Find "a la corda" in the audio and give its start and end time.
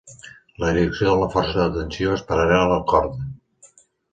2.71-3.33